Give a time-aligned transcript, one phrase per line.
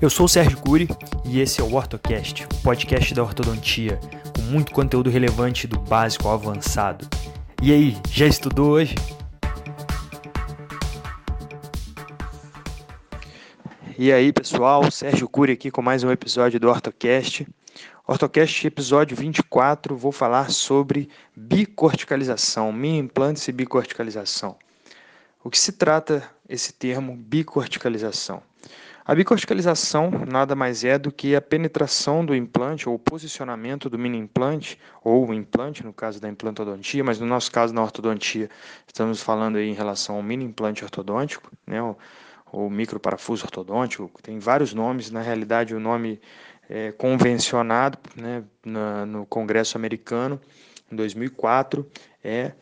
[0.00, 0.86] Eu sou o Sérgio Cury
[1.24, 3.98] e esse é o OrtoCast, o podcast da ortodontia,
[4.32, 7.04] com muito conteúdo relevante do básico ao avançado.
[7.60, 8.94] E aí, já estudou hoje?
[13.98, 17.44] E aí, pessoal, Sérgio Cury aqui com mais um episódio do OrtoCast.
[18.06, 24.54] OrtoCast episódio 24, vou falar sobre bicorticalização, mini implantes e bicorticalização.
[25.42, 28.40] O que se trata esse termo bicorticalização?
[29.08, 33.98] A bicorticalização nada mais é do que a penetração do implante ou o posicionamento do
[33.98, 38.50] mini implante ou o implante, no caso da implantodontia, mas no nosso caso na ortodontia,
[38.86, 41.96] estamos falando aí em relação ao mini implante ortodôntico, né, o,
[42.52, 46.20] o microparafuso ortodôntico, tem vários nomes, na realidade o nome
[46.68, 50.38] é, convencionado né, na, no Congresso americano
[50.92, 51.90] em 2004
[52.22, 52.52] é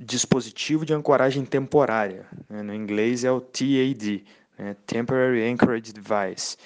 [0.00, 2.26] dispositivo de ancoragem temporária.
[2.50, 4.24] Né, no inglês é o TAD,
[4.62, 6.56] né, Temporary Anchorage Device.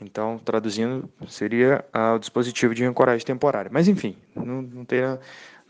[0.00, 3.70] Então, traduzindo, seria ah, o dispositivo de ancoragem temporária.
[3.72, 5.00] Mas, enfim, não, não, tem,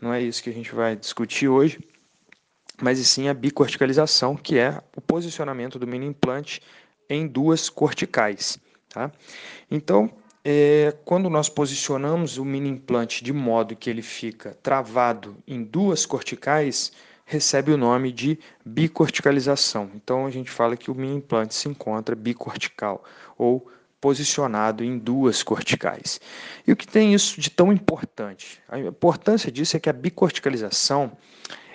[0.01, 1.79] não é isso que a gente vai discutir hoje,
[2.81, 6.61] mas sim a bicorticalização, que é o posicionamento do mini implante
[7.07, 8.57] em duas corticais.
[8.89, 9.11] Tá?
[9.69, 10.11] Então,
[10.43, 16.05] é, quando nós posicionamos o mini implante de modo que ele fica travado em duas
[16.05, 16.91] corticais,
[17.25, 19.89] recebe o nome de bicorticalização.
[19.95, 23.03] Então, a gente fala que o mini implante se encontra bicortical
[23.37, 23.67] ou
[23.99, 26.21] posicionado em duas corticais.
[26.67, 28.61] E o que tem isso de tão importante?
[28.69, 31.17] A importância disso é que a bicorticalização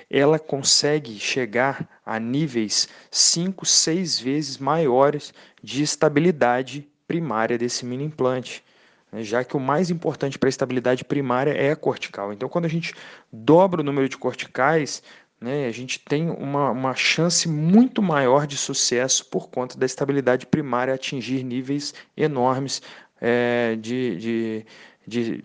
[0.09, 8.65] ela consegue chegar a níveis 5, 6 vezes maiores de estabilidade primária desse mini implante,
[9.11, 12.33] né, já que o mais importante para a estabilidade primária é a cortical.
[12.33, 12.95] Então, quando a gente
[13.33, 15.03] dobra o número de corticais,
[15.41, 20.45] né, a gente tem uma, uma chance muito maior de sucesso por conta da estabilidade
[20.47, 22.83] primária atingir níveis enormes
[23.19, 24.67] é, de, de,
[25.07, 25.43] de,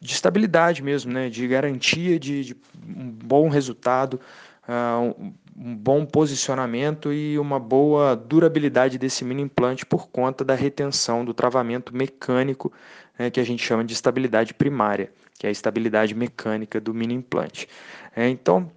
[0.00, 4.20] de, estabilidade mesmo, né, de garantia de, de um bom resultado,
[4.68, 11.24] uh, um bom posicionamento e uma boa durabilidade desse mini implante por conta da retenção
[11.24, 12.72] do travamento mecânico,
[13.16, 17.14] né, que a gente chama de estabilidade primária, que é a estabilidade mecânica do mini
[17.14, 17.68] implante.
[18.14, 18.70] É, então,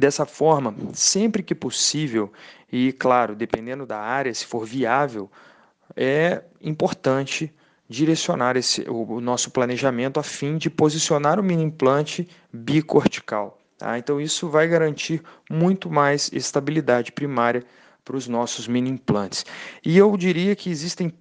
[0.00, 2.32] dessa forma, sempre que possível,
[2.72, 5.30] e claro, dependendo da área, se for viável,
[5.94, 7.52] é importante
[7.88, 13.58] direcionar esse, o, nosso planejamento a fim de posicionar o mini implante bicortical.
[13.76, 13.98] Tá?
[13.98, 17.64] Então, isso vai garantir muito mais estabilidade primária
[18.04, 19.44] para os nossos mini implantes.
[19.84, 21.12] E eu diria que existem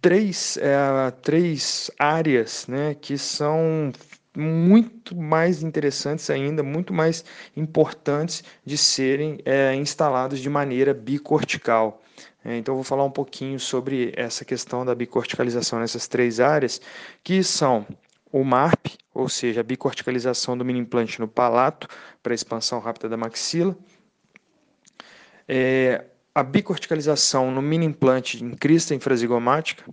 [0.00, 3.92] três, é, três áreas né, que são
[4.40, 7.24] muito mais interessantes ainda, muito mais
[7.56, 12.02] importantes de serem é, instalados de maneira bicortical.
[12.44, 16.80] É, então, vou falar um pouquinho sobre essa questão da bicorticalização nessas três áreas,
[17.22, 17.86] que são
[18.32, 21.86] o MARP, ou seja, a bicorticalização do mini implante no palato
[22.22, 23.76] para expansão rápida da maxila,
[25.46, 29.84] é, a bicorticalização no mini implante em crista infrazigomática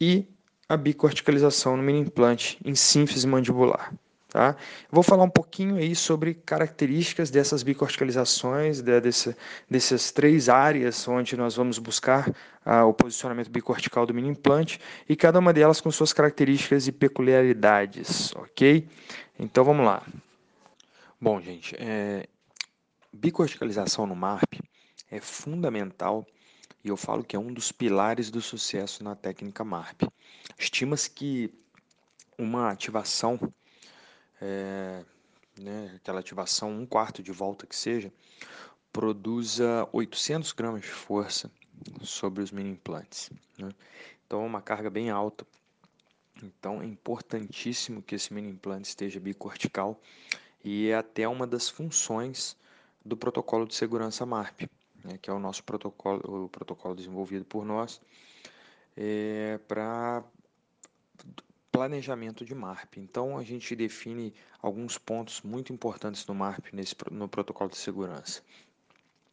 [0.00, 0.26] e
[0.72, 3.92] a bicorticalização no mini implante em sínfise mandibular.
[4.30, 4.56] Tá?
[4.90, 9.36] Vou falar um pouquinho aí sobre características dessas bicorticalizações, de, desse,
[9.68, 12.34] dessas três áreas onde nós vamos buscar
[12.64, 16.92] ah, o posicionamento bicortical do mini implante e cada uma delas com suas características e
[16.92, 18.88] peculiaridades, ok?
[19.38, 20.02] Então vamos lá.
[21.20, 22.26] Bom, gente, é,
[23.12, 24.58] bicorticalização no MARP
[25.10, 26.26] é fundamental
[26.84, 30.02] e eu falo que é um dos pilares do sucesso na técnica MARP.
[30.58, 31.52] Estima-se que
[32.38, 33.38] uma ativação
[34.40, 35.04] é,
[35.56, 38.12] né, aquela ativação um quarto de volta que seja,
[38.92, 41.50] produza 800 gramas de força
[42.02, 43.30] sobre os mini implantes.
[43.56, 43.70] Né?
[44.26, 45.46] Então é uma carga bem alta.
[46.42, 50.00] Então é importantíssimo que esse mini implante esteja bicortical
[50.64, 52.56] e é até uma das funções
[53.04, 54.68] do protocolo de segurança MARP,
[55.04, 58.00] né, que é o nosso protocolo, o protocolo desenvolvido por nós,
[58.96, 60.24] é, para
[61.70, 62.98] planejamento de MARP.
[62.98, 68.42] Então, a gente define alguns pontos muito importantes no MARP, nesse, no protocolo de segurança.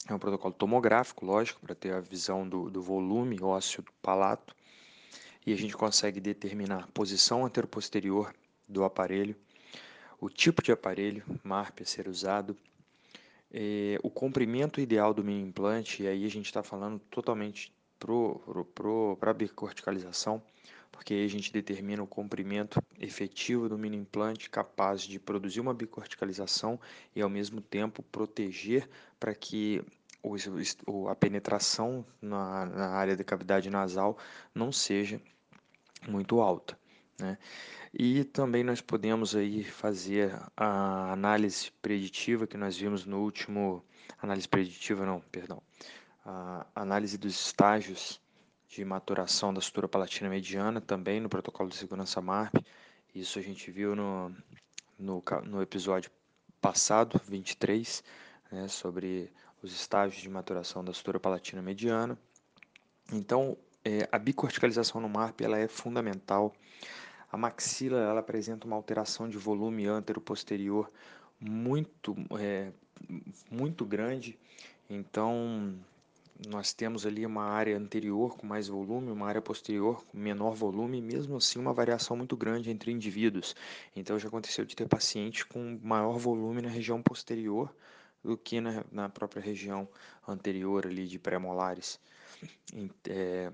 [0.08, 4.56] É um protocolo tomográfico, lógico, para ter a visão do, do volume ósseo do palato.
[5.46, 8.34] E a gente consegue determinar a posição anteroposterior
[8.68, 9.36] do aparelho,
[10.20, 12.56] o tipo de aparelho MARP a ser usado,
[13.52, 19.32] é, o comprimento ideal do mini implante, e aí a gente está falando totalmente para
[19.32, 20.42] a bicorticalização,
[20.92, 25.74] porque aí a gente determina o comprimento efetivo do mini implante capaz de produzir uma
[25.74, 26.80] bicorticalização
[27.16, 29.84] e ao mesmo tempo proteger para que
[31.10, 34.18] a penetração na, na área da cavidade nasal
[34.54, 35.22] não seja
[36.08, 36.78] muito alta.
[37.20, 37.38] Né?
[37.94, 43.84] E também nós podemos aí fazer a análise preditiva que nós vimos no último
[44.22, 45.62] análise preditiva não, perdão,
[46.26, 48.22] a análise dos estágios
[48.68, 52.64] de maturação da sutura palatina mediana também no protocolo de segurança MARP.
[53.14, 54.30] Isso a gente viu no,
[54.98, 56.12] no, no episódio
[56.62, 58.04] passado, 23,
[58.52, 59.32] né, sobre
[59.64, 62.18] os estágios de maturação da sutura palatina mediana.
[63.12, 66.54] Então, é, a bicorticalização no MARP ela é fundamental.
[67.32, 70.92] A maxila ela apresenta uma alteração de volume antero-posterior
[71.40, 72.72] muito, é,
[73.52, 74.38] muito grande.
[74.90, 75.76] Então,
[76.48, 80.98] nós temos ali uma área anterior com mais volume, uma área posterior com menor volume,
[80.98, 83.56] e mesmo assim uma variação muito grande entre indivíduos.
[83.96, 87.74] Então já aconteceu de ter paciente com maior volume na região posterior
[88.24, 89.88] do que na, na própria região
[90.28, 92.00] anterior ali de pré-molares.
[93.10, 93.52] É,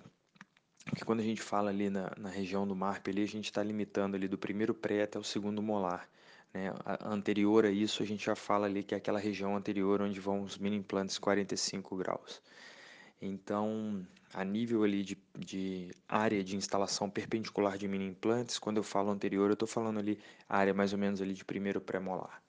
[0.85, 3.63] porque quando a gente fala ali na, na região do MARP, ali, a gente está
[3.63, 6.07] limitando ali do primeiro pré até o segundo molar.
[6.53, 6.71] Né?
[6.85, 10.19] A, anterior a isso, a gente já fala ali que é aquela região anterior onde
[10.19, 12.39] vão os mini implantes 45 graus.
[13.19, 18.83] Então, a nível ali de, de área de instalação perpendicular de mini implantes, quando eu
[18.83, 22.41] falo anterior, eu estou falando ali a área mais ou menos ali de primeiro pré-molar.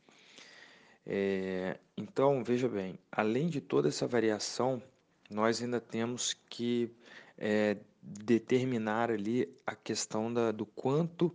[1.06, 4.82] É, então, veja bem, além de toda essa variação,
[5.30, 6.90] nós ainda temos que
[7.38, 11.34] é, determinar ali a questão da, do quanto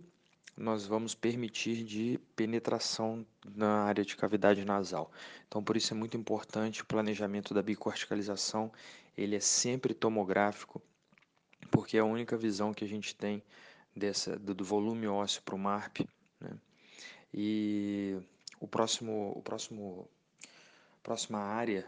[0.56, 5.10] nós vamos permitir de penetração na área de cavidade nasal.
[5.48, 8.70] Então, por isso é muito importante o planejamento da bicorticalização,
[9.16, 10.80] ele é sempre tomográfico,
[11.70, 13.42] porque é a única visão que a gente tem
[13.96, 16.06] dessa, do, volume ósseo para o MARP.
[16.40, 16.50] Né?
[17.32, 18.18] E
[18.60, 20.08] o próximo, o próximo,
[21.02, 21.86] próxima área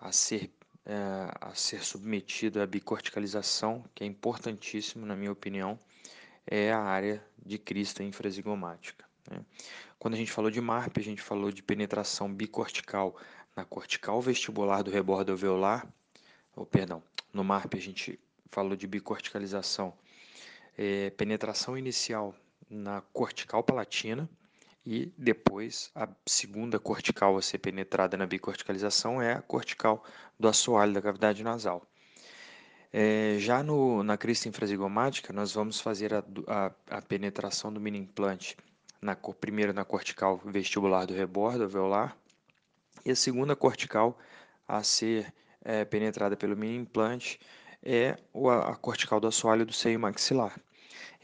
[0.00, 0.50] a ser,
[0.86, 0.94] é,
[1.40, 5.78] a ser submetida à bicorticalização, que é importantíssimo na minha opinião,
[6.46, 9.04] é a área de crista infrazigomática.
[9.28, 9.44] Né?
[9.98, 13.16] Quando a gente falou de MARP, a gente falou de penetração bicortical
[13.56, 15.86] na cortical vestibular do rebordo alveolar,
[16.54, 19.92] ou perdão, no MARP a gente falou de bicorticalização,
[20.78, 22.34] é, penetração inicial
[22.70, 24.28] na cortical palatina
[24.86, 30.04] e depois a segunda cortical a ser penetrada na bicorticalização é a cortical
[30.38, 31.84] do assoalho da cavidade nasal.
[32.92, 37.98] É, já no, na crista infrazigomática, nós vamos fazer a, a, a penetração do mini
[37.98, 38.56] implante
[39.02, 42.16] na, primeiro na cortical vestibular do rebordo alveolar
[43.04, 44.16] e a segunda cortical
[44.68, 47.40] a ser é, penetrada pelo mini implante
[47.82, 50.54] é a, a cortical do assoalho do seio maxilar.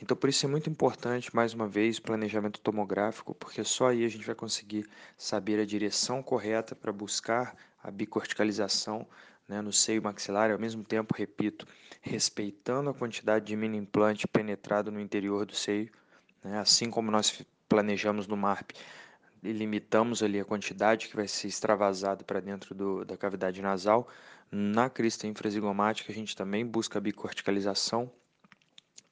[0.03, 4.09] Então, por isso é muito importante, mais uma vez, planejamento tomográfico, porque só aí a
[4.09, 4.85] gente vai conseguir
[5.17, 9.07] saber a direção correta para buscar a bicorticalização
[9.47, 11.69] né, no seio maxilar e, ao mesmo tempo, repito,
[12.01, 15.89] respeitando a quantidade de mini implante penetrado no interior do seio,
[16.43, 18.73] né, assim como nós planejamos no MARP,
[19.41, 24.09] e limitamos ali a quantidade que vai ser extravasada para dentro do, da cavidade nasal.
[24.51, 28.11] Na crista infrazigomática, a gente também busca a bicorticalização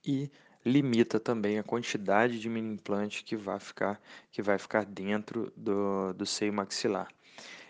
[0.05, 0.31] e
[0.65, 6.13] limita também a quantidade de mini implante que vai ficar, que vai ficar dentro do,
[6.13, 7.09] do seio maxilar.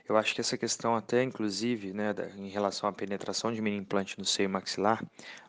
[0.08, 4.18] Eu acho que essa questão até, inclusive, né, em relação à penetração de mini implante
[4.18, 5.04] no seio maxilar,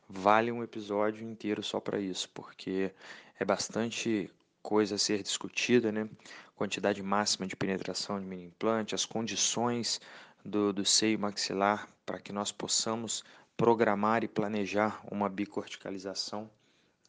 [0.08, 2.94] vale um episódio inteiro só para isso, porque
[3.40, 4.30] é bastante
[4.62, 6.08] coisa a ser discutida, né?
[6.56, 10.00] Quantidade máxima de penetração de mini implante, as condições
[10.46, 13.24] do, do seio maxilar para que nós possamos
[13.58, 16.48] programar e planejar uma bicorticalização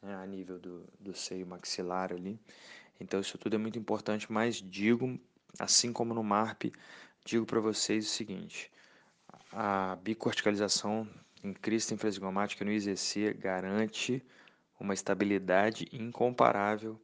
[0.02, 2.38] né, a nível do, do seio maxilar ali.
[3.00, 5.18] Então isso tudo é muito importante, mas digo,
[5.58, 6.72] assim como no MARP,
[7.24, 8.70] digo para vocês o seguinte:
[9.52, 11.08] a bicorticalização
[11.42, 14.24] em crista infrazigomática no IZC garante
[14.78, 17.00] uma estabilidade incomparável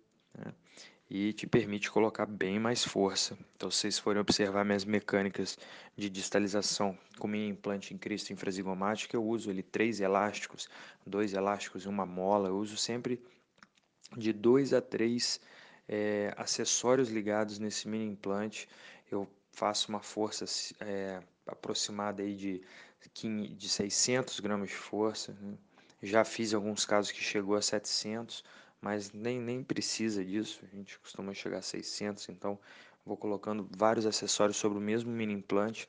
[1.11, 3.39] e te permite colocar bem mais força.
[3.57, 5.59] Então, se vocês forem observar minhas mecânicas
[5.97, 10.69] de distalização com minha implante em crista infrazigomática, eu uso ali três elásticos,
[11.07, 12.49] dois elásticos e uma mola.
[12.49, 13.23] Eu uso sempre
[14.17, 15.41] de dois a três
[15.89, 18.69] é, acessórios ligados nesse mini implante.
[19.11, 20.45] Eu faço uma força
[20.81, 22.63] é, aproximada aí de,
[23.57, 25.33] de 600 gramas de força.
[25.41, 25.57] Né?
[26.03, 28.45] Já fiz alguns casos que chegou a 700,
[28.81, 30.61] mas nem, nem precisa disso.
[30.73, 32.59] A gente costuma chegar a 600, então
[33.05, 35.89] vou colocando vários acessórios sobre o mesmo mini implante,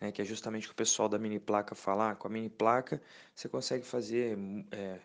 [0.00, 2.10] né, que é justamente o que o pessoal da mini placa fala.
[2.12, 3.00] Ah, com a mini placa
[3.34, 4.38] você consegue fazer
[4.72, 5.00] é,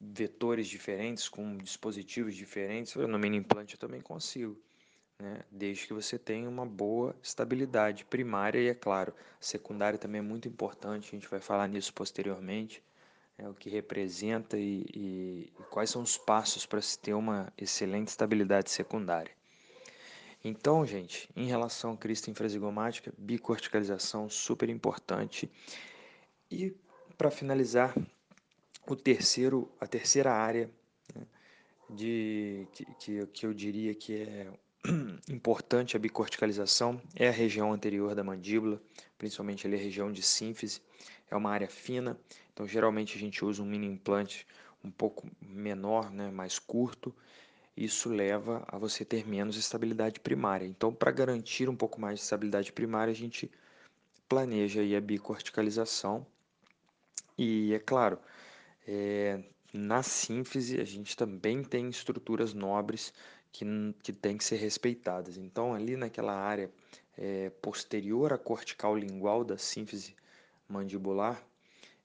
[0.00, 2.94] vetores diferentes, com dispositivos diferentes.
[2.96, 4.56] No mini implante eu também consigo.
[5.20, 10.22] né, desde que você tenha uma boa estabilidade primária e, é claro, secundária também é
[10.22, 12.82] muito importante, a gente vai falar nisso posteriormente,
[13.38, 17.52] é, o que representa e, e, e quais são os passos para se ter uma
[17.58, 19.32] excelente estabilidade secundária.
[20.44, 25.50] Então, gente, em relação à crista infrasigomática, bicorticalização super importante.
[26.50, 26.76] E
[27.16, 27.94] para finalizar,
[28.86, 30.70] o terceiro, a terceira área
[31.14, 31.26] né,
[31.88, 34.52] de que, que, que eu diria que é
[35.28, 38.80] importante a bicorticalização é a região anterior da mandíbula,
[39.16, 40.82] principalmente ali a região de sínfise.
[41.30, 42.18] É uma área fina,
[42.52, 44.46] então geralmente a gente usa um mini implante
[44.82, 47.14] um pouco menor, né, mais curto.
[47.76, 50.66] Isso leva a você ter menos estabilidade primária.
[50.66, 53.50] Então, para garantir um pouco mais de estabilidade primária, a gente
[54.28, 56.26] planeja aí a bicorticalização.
[57.36, 58.18] E é claro,
[58.86, 63.12] é, na sínfise a gente também tem estruturas nobres
[63.54, 63.64] que,
[64.02, 65.38] que têm que ser respeitadas.
[65.38, 66.68] Então, ali naquela área
[67.16, 70.16] é, posterior à cortical lingual da sínfise
[70.68, 71.40] mandibular,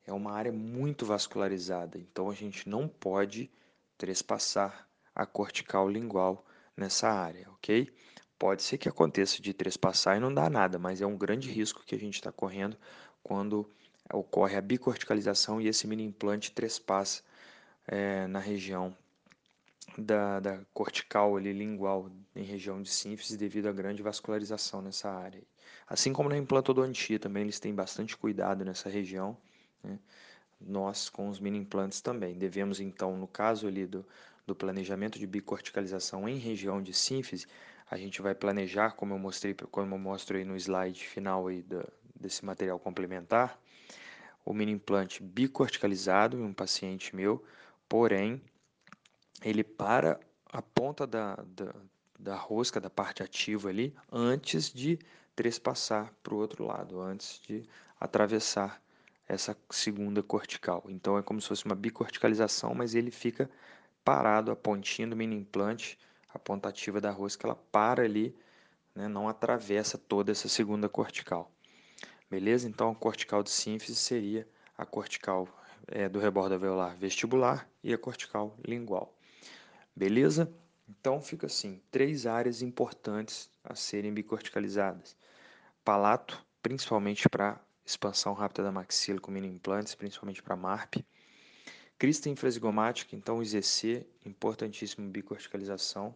[0.05, 1.97] é uma área muito vascularizada.
[1.97, 3.49] Então, a gente não pode
[3.97, 6.45] trespassar a cortical lingual
[6.77, 7.91] nessa área, ok?
[8.37, 11.83] Pode ser que aconteça de trespassar e não dá nada, mas é um grande risco
[11.83, 12.77] que a gente está correndo
[13.23, 13.67] quando
[14.13, 17.23] ocorre a bicorticalização e esse mini implante trespassa
[17.87, 18.95] é, na região
[19.97, 25.41] da, da cortical ali, lingual em região de sínfise devido à grande vascularização nessa área.
[25.87, 29.37] Assim como na implantodontia também eles têm bastante cuidado nessa região.
[29.83, 29.99] Né?
[30.59, 34.05] Nós com os mini implantes também devemos então, no caso ali do,
[34.45, 37.47] do planejamento de bicorticalização em região de sínfise,
[37.89, 41.65] a gente vai planejar, como eu mostrei, como eu mostro aí no slide final aí
[42.15, 43.59] desse material complementar,
[44.45, 47.43] o mini implante bicorticalizado em um paciente meu,
[47.87, 48.41] porém
[49.41, 50.19] ele para
[50.51, 51.73] a ponta da, da,
[52.19, 54.99] da rosca, da parte ativa ali, antes de
[55.35, 57.63] trespassar para o outro lado, antes de
[57.99, 58.81] atravessar
[59.27, 60.83] essa segunda cortical.
[60.89, 63.49] Então é como se fosse uma bicorticalização, mas ele fica
[64.03, 65.97] parado, a pontinha do mini implante,
[66.33, 68.35] a ponta ativa da rosca, ela para ali,
[68.95, 71.51] né, não atravessa toda essa segunda cortical.
[72.29, 72.67] Beleza?
[72.67, 75.47] Então a cortical de sínfise seria a cortical
[75.87, 79.13] é, do rebordo alveolar vestibular e a cortical lingual.
[79.99, 80.49] Beleza?
[80.87, 85.13] Então fica assim, três áreas importantes a serem bicorticalizadas.
[85.83, 91.05] Palato, principalmente para expansão rápida da maxila com mini implantes, principalmente para MARP.
[91.97, 96.15] Crista infrasigomática, então IZC, importantíssimo bicorticalização,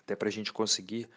[0.00, 1.08] até para a gente conseguir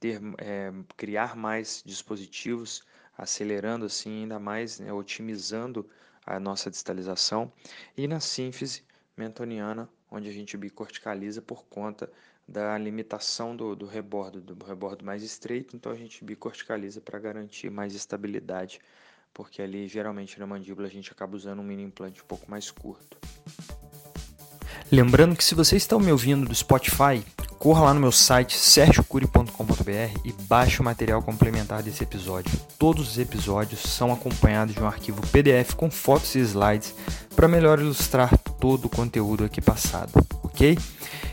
[0.00, 2.82] ter, é, criar mais dispositivos,
[3.18, 5.86] acelerando assim ainda mais, né, otimizando
[6.24, 7.52] a nossa distalização.
[7.94, 8.87] E na sínfise
[9.18, 12.10] mentoniana, onde a gente bicorticaliza por conta
[12.46, 17.70] da limitação do, do rebordo, do rebordo mais estreito, então a gente bicorticaliza para garantir
[17.70, 18.80] mais estabilidade,
[19.34, 22.70] porque ali geralmente na mandíbula a gente acaba usando um mini implante um pouco mais
[22.70, 23.18] curto.
[24.90, 27.22] Lembrando que se você está me ouvindo do Spotify,
[27.58, 32.50] corra lá no meu site sergiocuri.com.br e baixe o material complementar desse episódio.
[32.78, 36.94] Todos os episódios são acompanhados de um arquivo PDF com fotos e slides
[37.36, 40.10] para melhor ilustrar todo o conteúdo aqui passado,
[40.42, 40.78] ok?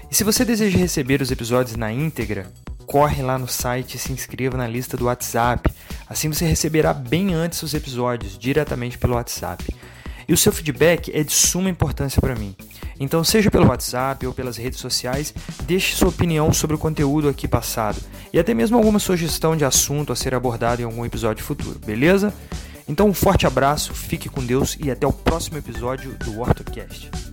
[0.09, 2.51] E se você deseja receber os episódios na íntegra,
[2.85, 5.69] corre lá no site e se inscreva na lista do WhatsApp.
[6.07, 9.65] Assim você receberá bem antes os episódios, diretamente pelo WhatsApp.
[10.27, 12.55] E o seu feedback é de suma importância para mim.
[12.99, 17.47] Então, seja pelo WhatsApp ou pelas redes sociais, deixe sua opinião sobre o conteúdo aqui
[17.47, 17.99] passado
[18.33, 22.33] e até mesmo alguma sugestão de assunto a ser abordado em algum episódio futuro, beleza?
[22.87, 27.24] Então, um forte abraço, fique com Deus e até o próximo episódio do OrtoCast.